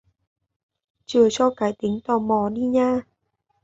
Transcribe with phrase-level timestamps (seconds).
[1.05, 3.01] Chừa cho cái tính tò mò đi nha